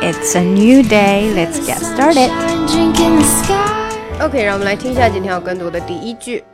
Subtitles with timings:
[0.00, 1.32] It's a new day.
[1.34, 2.30] Let's get started.
[4.20, 6.44] OK，让我们来听一下今天要跟读的第一句。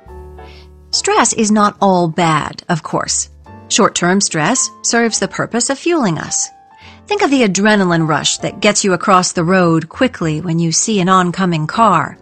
[0.92, 3.26] Stress is not all bad, of course.
[3.68, 6.48] Short term stress serves the purpose of fueling us.
[7.06, 11.00] Think of the adrenaline rush that gets you across the road quickly when you see
[11.00, 12.16] an oncoming car.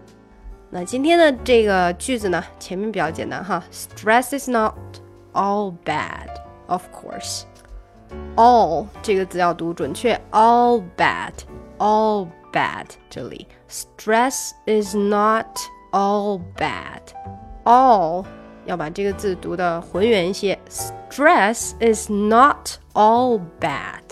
[0.70, 3.62] 那今天的这个句子呢，前面比较简单哈。
[3.70, 4.74] Stress is not
[5.34, 6.28] all bad,
[6.66, 7.42] of course.
[8.36, 11.32] all 这个字要读准确，all bad,
[11.78, 12.86] all bad。
[13.08, 15.46] 这里 stress is not
[15.92, 17.02] all bad,
[17.64, 18.24] all
[18.64, 24.02] 要把这个字读的浑圆一些，stress is not all bad。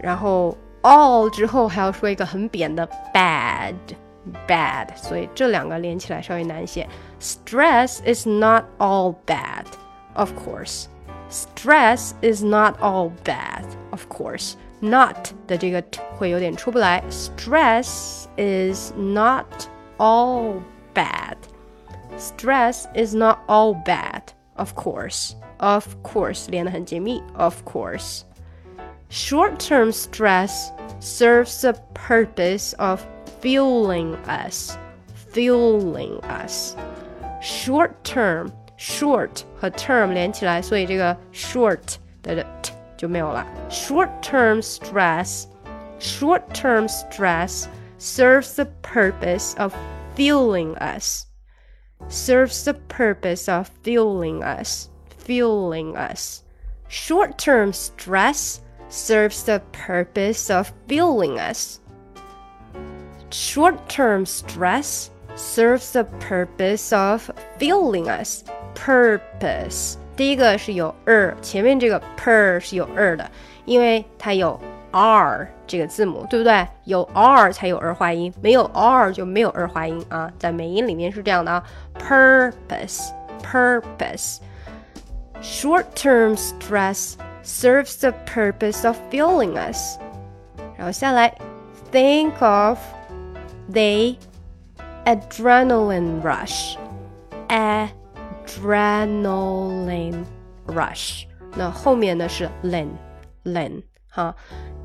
[0.00, 6.88] 然后 all 之后还要说一个很扁的 bad。bad，所以这两个连起来稍微难一些。
[7.20, 9.66] Stress is not all bad,
[10.14, 10.86] of course.
[11.28, 14.54] Stress is not all bad, of course.
[14.80, 17.02] Not 的这个 t 会有点出不来。
[17.10, 19.46] Stress is not
[19.98, 20.60] all
[20.94, 21.36] bad.
[22.18, 24.22] Stress is not all bad,
[24.56, 25.34] of course.
[25.58, 27.22] Of course 连得很紧密。
[27.36, 28.22] Of course.
[29.08, 33.06] Short-term stress serves the purpose of
[33.40, 34.76] fueling us,
[35.32, 36.76] fueling us.
[37.40, 43.46] Short term short 和 term 连起来，所以这个 short 的 t 就没有了。
[43.70, 45.44] Short term stress,
[46.00, 47.66] short term stress
[47.98, 49.74] serves the purpose of
[50.16, 51.26] fueling us.
[52.08, 54.88] Serves the purpose of fueling us,
[55.24, 56.42] fueling us.
[56.88, 58.60] Short term stress
[58.90, 61.80] serves the purpose of fueling us.
[63.30, 68.44] Short term stress serves the purpose of fueling us.
[68.78, 73.28] Purpose 第一个是有 er，前面这个 per 是有 er 的，
[73.64, 74.60] 因为它有
[74.92, 76.66] r 这个字母，对不对？
[76.84, 81.64] 有 r 才有儿化音，没有 r 就没有儿化音啊，在美音里面是这样的啊。
[81.98, 83.10] Purpose,
[83.42, 84.38] purpose.
[85.42, 89.98] Short-term stress serves the purpose of fueling us.
[90.76, 91.34] 然后下来，
[91.90, 92.78] think of
[93.68, 94.16] the
[95.04, 96.76] adrenaline rush,
[98.48, 100.24] adrenaline
[100.66, 101.24] rush。
[101.56, 102.88] 那后面呢是 len
[103.44, 104.34] len 哈，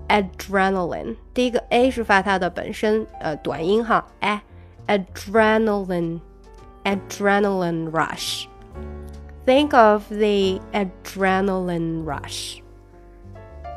[0.08, 4.40] adrenaline 第一个 a 是发它的本身呃短音哈，a
[4.88, 6.20] adrenaline
[6.84, 12.62] adrenaline rush。Think of the adrenaline rush.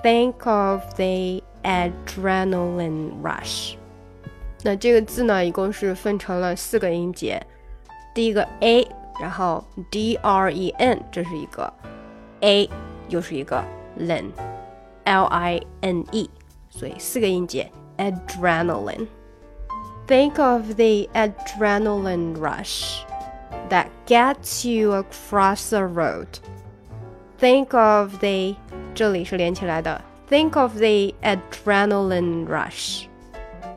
[0.02, 3.76] Think of the adrenaline rush.
[4.62, 7.44] 那这个字呢，一共是分成了四个音节。
[8.14, 8.86] 第一个 a，
[9.20, 11.72] 然后 d r e n，这是一个
[12.40, 12.68] a，
[13.08, 13.62] 又是一个
[13.98, 16.30] len，l i n e，
[16.70, 23.04] 所以四个音节 adrenaline。Think of the adrenaline rush
[23.68, 26.26] that gets you across the road.
[27.38, 28.56] Think of the
[28.94, 30.02] 这里是连起来的。
[30.28, 33.04] Think of the adrenaline rush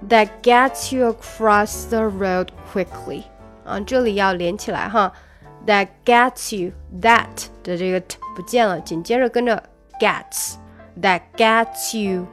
[0.08, 3.24] that gets you across the road quickly
[3.64, 5.14] 啊，这里要连起来哈。
[5.66, 9.64] That gets you that 的这个 t 不见了，紧接着跟着
[10.00, 10.56] gets
[11.02, 12.28] that gets you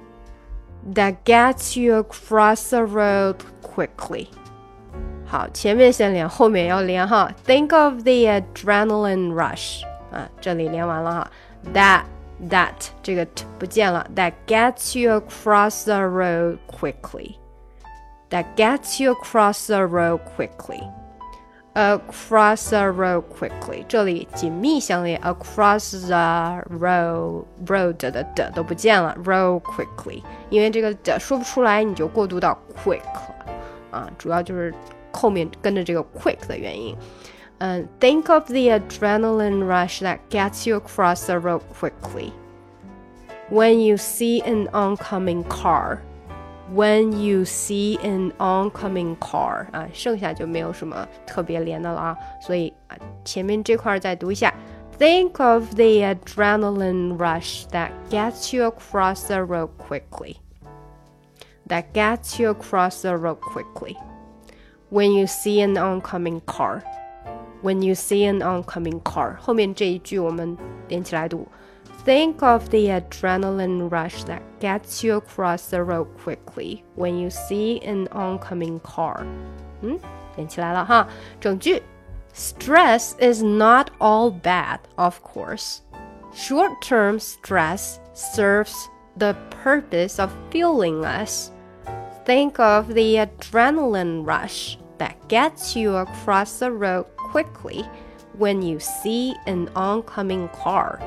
[0.95, 4.27] that gets you across the road quickly。
[5.25, 7.33] 好，前面先连，后面要连哈。
[7.47, 11.31] Think of the adrenaline rush 啊，这里连完了哈。
[11.73, 12.03] That
[12.51, 20.21] that 这个 t 不见了，that gets you across the road quickly。that gets you across the road
[20.37, 20.83] quickly.
[21.77, 25.19] Across the road quickly，这里紧密相连。
[25.23, 33.47] Across the road road 的的都不见了，road quickly，因为这个的说不出来，你就过渡到 quick 了
[33.91, 34.75] 啊，主要就是
[35.13, 36.95] 后面跟着这个 quick 的原因。
[37.57, 42.33] 嗯，think of the adrenaline rush that gets you across the road quickly
[43.51, 45.99] when you see an oncoming car
[46.75, 54.53] when you see an oncoming car 啊，剩下就没有什么特别连的了啊，所以啊，前面这块再读一下。
[54.99, 60.37] Think of the adrenaline rush that gets you across the road quickly.
[61.67, 63.97] That gets you across the road quickly.
[64.91, 66.83] When you see an oncoming car.
[67.63, 69.37] When you see an oncoming car.
[69.41, 70.57] 后面这一句我们
[70.89, 71.49] 连起来读。
[72.07, 77.81] Think of the adrenaline rush that gets you across the road quickly when you see
[77.81, 79.25] an oncoming car.
[79.83, 79.99] 嗯，
[80.37, 81.07] 连起来了哈。
[81.41, 81.83] 整句：
[82.35, 85.81] Stress is not all bad, of course.
[86.35, 88.75] Short-term stress serves
[89.17, 91.51] the purpose of fueling us.
[92.25, 97.85] Think of the adrenaline rush that gets you across the road quickly
[98.39, 100.99] when you see an oncoming car.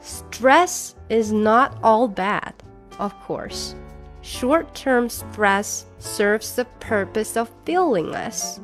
[0.00, 2.54] Stress is not all bad,
[2.98, 3.74] of course.
[4.20, 8.60] Short term stress serves the purpose of fueling us.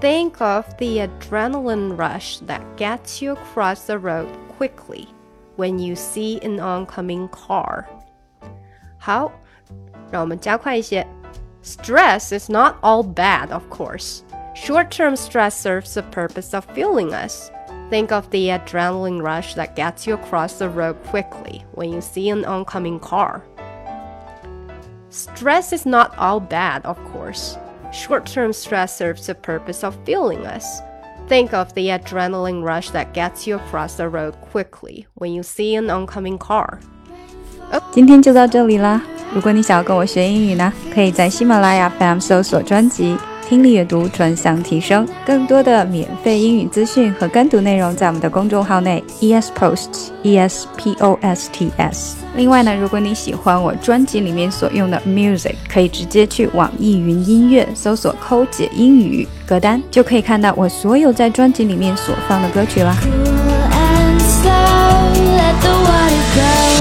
[0.00, 5.06] Think of the adrenaline rush that gets you across the road quickly
[5.56, 7.86] when you see an oncoming car.
[8.98, 9.30] 好，
[10.10, 11.06] 让我们加快一些。
[11.62, 14.22] Stress is not all bad, of course.
[14.54, 17.50] Short-term stress serves the purpose of fueling us.
[17.90, 22.30] Think of the adrenaline rush that gets you across the road quickly when you see
[22.30, 23.42] an oncoming car.
[25.10, 27.56] Stress is not all bad, of course.
[27.92, 30.80] Short term stress serves the purpose of fueling us.
[31.28, 35.74] Think of the adrenaline rush that gets you across the road quickly when you see
[35.74, 36.78] an oncoming car.
[37.92, 39.02] 今天就到这里啦！
[39.32, 43.16] 如果你想要跟我学英语呢，可以在喜马拉雅 FM 搜索专辑
[43.47, 52.15] 听力阅读专项提升，更多的免费英语资讯和跟读内容在我们的公众号内，ES posts E S P O S T S。
[52.35, 62.95] 另外呢，如果你喜欢我专辑里面所用的 music，可以直接去网易云音乐搜索“抠姐英语”歌单，就可以看到我所有在专辑里面所放的歌曲啦。
[62.99, 63.11] Cool
[63.71, 66.74] and slow, let the water go.